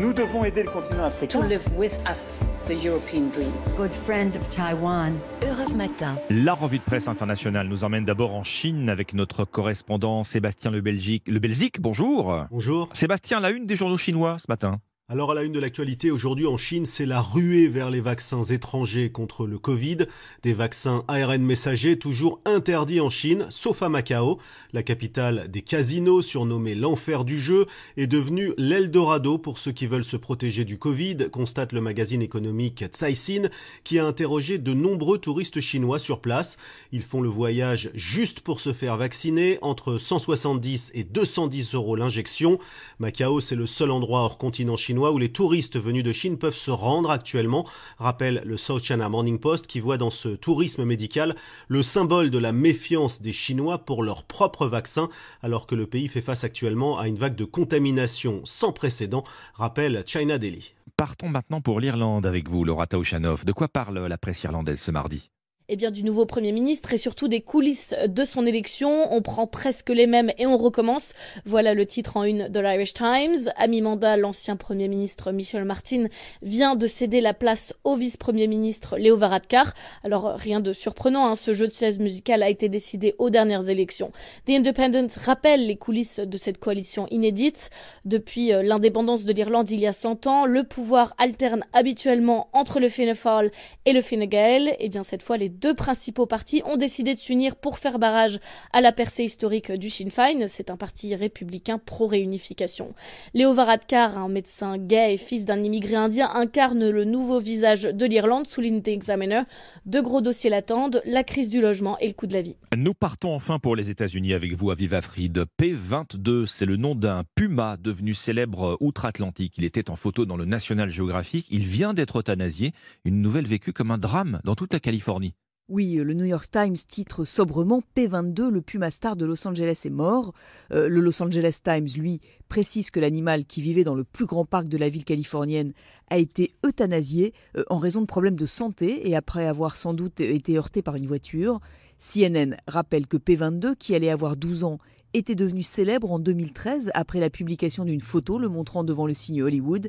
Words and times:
Nous 0.00 0.12
devons 0.12 0.44
aider 0.44 0.62
le 0.62 0.70
continent 0.70 1.04
africain. 1.04 1.40
To 1.40 1.46
live 1.46 1.62
with 1.76 1.98
us 2.08 2.38
the 2.66 2.84
European 2.84 3.30
dream. 3.30 3.52
Good 3.76 3.92
friend 4.04 4.36
of 4.36 4.48
Taiwan. 4.50 5.14
Europe 5.42 5.74
Matin. 5.74 6.16
La 6.30 6.52
revue 6.52 6.78
de 6.78 6.84
presse 6.84 7.08
internationale 7.08 7.66
nous 7.66 7.84
emmène 7.84 8.04
d'abord 8.04 8.34
en 8.34 8.42
Chine 8.42 8.88
avec 8.90 9.14
notre 9.14 9.44
correspondant 9.44 10.24
Sébastien 10.24 10.70
Le 10.70 10.80
Belgique. 10.80 11.28
Le 11.28 11.38
Belgique, 11.38 11.80
bonjour. 11.80 12.44
Bonjour. 12.50 12.88
Sébastien, 12.92 13.40
la 13.40 13.50
une 13.50 13.66
des 13.66 13.76
journaux 13.76 13.98
chinois 13.98 14.36
ce 14.38 14.46
matin. 14.48 14.80
Alors 15.10 15.32
à 15.32 15.34
la 15.34 15.42
une 15.42 15.52
de 15.52 15.60
l'actualité 15.60 16.10
aujourd'hui 16.10 16.46
en 16.46 16.56
Chine, 16.56 16.86
c'est 16.86 17.04
la 17.04 17.20
ruée 17.20 17.68
vers 17.68 17.90
les 17.90 18.00
vaccins 18.00 18.42
étrangers 18.42 19.12
contre 19.12 19.46
le 19.46 19.58
Covid, 19.58 19.98
des 20.42 20.54
vaccins 20.54 21.04
ARN 21.08 21.42
messagers 21.42 21.98
toujours 21.98 22.40
interdits 22.46 23.02
en 23.02 23.10
Chine, 23.10 23.44
sauf 23.50 23.82
à 23.82 23.90
Macao. 23.90 24.38
La 24.72 24.82
capitale 24.82 25.50
des 25.50 25.60
casinos, 25.60 26.22
surnommée 26.22 26.74
l'enfer 26.74 27.26
du 27.26 27.38
jeu, 27.38 27.66
est 27.98 28.06
devenue 28.06 28.54
l'Eldorado 28.56 29.36
pour 29.36 29.58
ceux 29.58 29.72
qui 29.72 29.86
veulent 29.86 30.04
se 30.04 30.16
protéger 30.16 30.64
du 30.64 30.78
Covid, 30.78 31.28
constate 31.30 31.74
le 31.74 31.82
magazine 31.82 32.22
économique 32.22 32.76
Caixin, 32.90 33.50
qui 33.84 33.98
a 33.98 34.06
interrogé 34.06 34.56
de 34.56 34.72
nombreux 34.72 35.18
touristes 35.18 35.60
chinois 35.60 35.98
sur 35.98 36.22
place. 36.22 36.56
Ils 36.92 37.02
font 37.02 37.20
le 37.20 37.28
voyage 37.28 37.90
juste 37.92 38.40
pour 38.40 38.58
se 38.58 38.72
faire 38.72 38.96
vacciner, 38.96 39.58
entre 39.60 39.98
170 39.98 40.92
et 40.94 41.04
210 41.04 41.74
euros 41.74 41.94
l'injection. 41.94 42.58
Macao, 43.00 43.40
c'est 43.40 43.54
le 43.54 43.66
seul 43.66 43.90
endroit 43.90 44.20
hors 44.20 44.38
continent 44.38 44.78
chinois 44.78 44.93
où 44.98 45.18
les 45.18 45.30
touristes 45.30 45.78
venus 45.78 46.04
de 46.04 46.12
Chine 46.12 46.38
peuvent 46.38 46.54
se 46.54 46.70
rendre 46.70 47.10
actuellement, 47.10 47.66
rappelle 47.98 48.42
le 48.44 48.56
South 48.56 48.82
China 48.82 49.08
Morning 49.08 49.38
Post 49.38 49.66
qui 49.66 49.80
voit 49.80 49.98
dans 49.98 50.10
ce 50.10 50.28
tourisme 50.28 50.84
médical 50.84 51.36
le 51.68 51.82
symbole 51.82 52.30
de 52.30 52.38
la 52.38 52.52
méfiance 52.52 53.20
des 53.22 53.32
Chinois 53.32 53.78
pour 53.78 54.02
leur 54.02 54.24
propre 54.24 54.66
vaccin 54.66 55.08
alors 55.42 55.66
que 55.66 55.74
le 55.74 55.86
pays 55.86 56.08
fait 56.08 56.22
face 56.22 56.44
actuellement 56.44 56.98
à 56.98 57.08
une 57.08 57.16
vague 57.16 57.36
de 57.36 57.44
contamination 57.44 58.40
sans 58.44 58.72
précédent, 58.72 59.24
rappelle 59.54 60.04
China 60.06 60.38
Daily. 60.38 60.74
Partons 60.96 61.28
maintenant 61.28 61.60
pour 61.60 61.80
l'Irlande 61.80 62.26
avec 62.26 62.48
vous, 62.48 62.64
Laura 62.64 62.86
Taushanov. 62.86 63.44
De 63.44 63.52
quoi 63.52 63.68
parle 63.68 64.06
la 64.06 64.18
presse 64.18 64.42
irlandaise 64.44 64.80
ce 64.80 64.90
mardi? 64.90 65.30
Eh 65.68 65.76
bien, 65.76 65.90
du 65.90 66.02
nouveau 66.02 66.26
Premier 66.26 66.52
ministre 66.52 66.92
et 66.92 66.98
surtout 66.98 67.26
des 67.26 67.40
coulisses 67.40 67.94
de 68.06 68.24
son 68.24 68.46
élection. 68.46 69.12
On 69.12 69.22
prend 69.22 69.46
presque 69.46 69.88
les 69.88 70.06
mêmes 70.06 70.30
et 70.36 70.46
on 70.46 70.58
recommence. 70.58 71.14
Voilà 71.46 71.72
le 71.72 71.86
titre 71.86 72.18
en 72.18 72.24
une 72.24 72.48
de 72.48 72.60
l'Irish 72.60 72.92
Times. 72.92 73.50
À 73.56 73.66
mi-mandat, 73.66 74.18
l'ancien 74.18 74.56
Premier 74.56 74.88
ministre 74.88 75.32
Michel 75.32 75.64
Martin 75.64 76.08
vient 76.42 76.76
de 76.76 76.86
céder 76.86 77.22
la 77.22 77.32
place 77.32 77.72
au 77.82 77.96
vice-premier 77.96 78.46
ministre 78.46 78.98
Léo 78.98 79.16
Varadkar. 79.16 79.72
Alors, 80.02 80.34
rien 80.36 80.60
de 80.60 80.74
surprenant, 80.74 81.26
hein, 81.26 81.34
ce 81.34 81.54
jeu 81.54 81.66
de 81.66 81.72
chaise 81.72 81.98
musicale 81.98 82.42
a 82.42 82.50
été 82.50 82.68
décidé 82.68 83.14
aux 83.18 83.30
dernières 83.30 83.70
élections. 83.70 84.12
The 84.46 84.50
Independent 84.50 85.12
rappelle 85.24 85.66
les 85.66 85.76
coulisses 85.76 86.20
de 86.20 86.36
cette 86.36 86.58
coalition 86.58 87.06
inédite. 87.10 87.70
Depuis 88.04 88.52
euh, 88.52 88.62
l'indépendance 88.62 89.24
de 89.24 89.32
l'Irlande 89.32 89.70
il 89.70 89.80
y 89.80 89.86
a 89.86 89.94
100 89.94 90.26
ans, 90.26 90.44
le 90.44 90.64
pouvoir 90.64 91.14
alterne 91.16 91.64
habituellement 91.72 92.48
entre 92.52 92.80
le 92.80 92.90
Fianna 92.90 93.14
Fáil 93.14 93.50
et 93.86 93.94
le 93.94 94.02
Fine 94.02 94.26
Gael. 94.26 94.76
Eh 94.78 94.90
bien, 94.90 95.04
cette 95.04 95.22
fois, 95.22 95.38
les 95.38 95.53
deux 95.60 95.74
principaux 95.74 96.26
partis 96.26 96.62
ont 96.64 96.76
décidé 96.76 97.14
de 97.14 97.20
s'unir 97.20 97.56
pour 97.56 97.78
faire 97.78 97.98
barrage 97.98 98.38
à 98.72 98.80
la 98.80 98.92
percée 98.92 99.24
historique 99.24 99.72
du 99.72 99.88
Sinn 99.88 100.10
Féin. 100.10 100.48
C'est 100.48 100.70
un 100.70 100.76
parti 100.76 101.14
républicain 101.14 101.78
pro-réunification. 101.78 102.94
Léo 103.34 103.52
Varadkar, 103.54 104.18
un 104.18 104.28
médecin 104.28 104.78
gay 104.78 105.14
et 105.14 105.16
fils 105.16 105.44
d'un 105.44 105.62
immigré 105.62 105.94
indien, 105.94 106.30
incarne 106.34 106.90
le 106.90 107.04
nouveau 107.04 107.38
visage 107.38 107.82
de 107.82 108.06
l'Irlande, 108.06 108.46
souligne 108.46 108.82
The 108.82 108.88
Examiner. 108.88 109.42
De 109.86 110.00
gros 110.00 110.20
dossiers 110.20 110.50
l'attendent, 110.50 111.02
la 111.04 111.22
crise 111.24 111.48
du 111.48 111.60
logement 111.60 111.98
et 111.98 112.08
le 112.08 112.14
coût 112.14 112.26
de 112.26 112.34
la 112.34 112.42
vie. 112.42 112.56
Nous 112.76 112.94
partons 112.94 113.34
enfin 113.34 113.58
pour 113.58 113.76
les 113.76 113.90
États-Unis 113.90 114.34
avec 114.34 114.54
vous, 114.54 114.70
Aviva 114.70 115.02
Fried. 115.02 115.44
P22, 115.60 116.46
c'est 116.46 116.66
le 116.66 116.76
nom 116.76 116.94
d'un 116.94 117.22
puma 117.34 117.76
devenu 117.76 118.14
célèbre 118.14 118.76
outre-Atlantique. 118.80 119.54
Il 119.58 119.64
était 119.64 119.90
en 119.90 119.96
photo 119.96 120.26
dans 120.26 120.36
le 120.36 120.44
National 120.44 120.90
Geographic. 120.90 121.46
Il 121.50 121.64
vient 121.64 121.94
d'être 121.94 122.18
euthanasié. 122.18 122.72
Une 123.04 123.22
nouvelle 123.22 123.46
vécue 123.46 123.72
comme 123.72 123.90
un 123.90 123.98
drame 123.98 124.40
dans 124.44 124.54
toute 124.54 124.72
la 124.72 124.80
Californie. 124.80 125.34
Oui, 125.70 125.94
le 125.94 126.12
New 126.12 126.26
York 126.26 126.50
Times 126.50 126.76
titre 126.76 127.24
sobrement 127.24 127.80
P22, 127.96 128.50
le 128.50 128.60
puma 128.60 128.90
star 128.90 129.16
de 129.16 129.24
Los 129.24 129.48
Angeles 129.48 129.80
est 129.86 129.90
mort. 129.90 130.34
Euh, 130.72 130.90
le 130.90 131.00
Los 131.00 131.22
Angeles 131.22 131.60
Times, 131.64 131.88
lui, 131.96 132.20
précise 132.50 132.90
que 132.90 133.00
l'animal 133.00 133.46
qui 133.46 133.62
vivait 133.62 133.82
dans 133.82 133.94
le 133.94 134.04
plus 134.04 134.26
grand 134.26 134.44
parc 134.44 134.68
de 134.68 134.76
la 134.76 134.90
ville 134.90 135.06
californienne 135.06 135.72
a 136.10 136.18
été 136.18 136.52
euthanasié 136.66 137.32
euh, 137.56 137.64
en 137.70 137.78
raison 137.78 138.02
de 138.02 138.06
problèmes 138.06 138.36
de 138.36 138.44
santé 138.44 139.08
et 139.08 139.16
après 139.16 139.46
avoir 139.46 139.78
sans 139.78 139.94
doute 139.94 140.20
été 140.20 140.58
heurté 140.58 140.82
par 140.82 140.96
une 140.96 141.06
voiture. 141.06 141.60
CNN 141.96 142.58
rappelle 142.68 143.06
que 143.06 143.16
P22, 143.16 143.74
qui 143.74 143.94
allait 143.94 144.10
avoir 144.10 144.36
12 144.36 144.64
ans, 144.64 144.78
était 145.14 145.34
devenu 145.34 145.62
célèbre 145.62 146.12
en 146.12 146.18
2013 146.18 146.90
après 146.92 147.20
la 147.20 147.30
publication 147.30 147.86
d'une 147.86 148.02
photo 148.02 148.38
le 148.38 148.50
montrant 148.50 148.84
devant 148.84 149.06
le 149.06 149.14
signe 149.14 149.42
Hollywood 149.42 149.88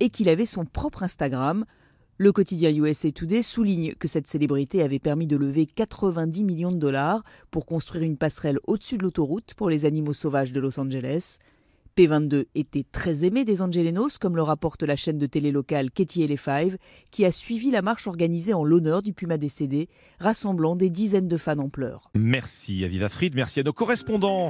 et 0.00 0.10
qu'il 0.10 0.28
avait 0.28 0.44
son 0.44 0.66
propre 0.66 1.02
Instagram. 1.02 1.64
Le 2.16 2.30
quotidien 2.30 2.70
USA 2.70 3.10
Today 3.10 3.42
souligne 3.42 3.94
que 3.94 4.06
cette 4.06 4.28
célébrité 4.28 4.82
avait 4.84 5.00
permis 5.00 5.26
de 5.26 5.36
lever 5.36 5.66
90 5.66 6.44
millions 6.44 6.70
de 6.70 6.76
dollars 6.76 7.24
pour 7.50 7.66
construire 7.66 8.04
une 8.04 8.16
passerelle 8.16 8.60
au-dessus 8.68 8.98
de 8.98 9.02
l'autoroute 9.02 9.54
pour 9.54 9.68
les 9.68 9.84
animaux 9.84 10.12
sauvages 10.12 10.52
de 10.52 10.60
Los 10.60 10.78
Angeles. 10.78 11.38
P22 11.96 12.46
était 12.54 12.84
très 12.90 13.24
aimé 13.24 13.44
des 13.44 13.62
Angelenos, 13.62 14.18
comme 14.18 14.36
le 14.36 14.42
rapporte 14.42 14.82
la 14.82 14.94
chaîne 14.94 15.18
de 15.18 15.26
télé 15.26 15.50
locale 15.52 15.90
Katie 15.90 16.36
Five, 16.36 16.76
qui 17.10 17.24
a 17.24 17.32
suivi 17.32 17.70
la 17.70 17.82
marche 17.82 18.06
organisée 18.06 18.52
en 18.52 18.64
l'honneur 18.64 19.02
du 19.02 19.12
puma 19.12 19.36
décédé, 19.36 19.88
rassemblant 20.18 20.76
des 20.76 20.90
dizaines 20.90 21.28
de 21.28 21.36
fans 21.36 21.58
en 21.58 21.68
pleurs. 21.68 22.10
Merci 22.14 22.84
à 22.84 22.88
Viva 22.88 23.08
merci 23.34 23.60
à 23.60 23.62
nos 23.62 23.72
correspondants. 23.72 24.42